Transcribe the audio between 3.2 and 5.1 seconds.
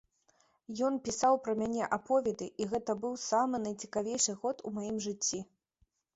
самы найцікавейшы год у маім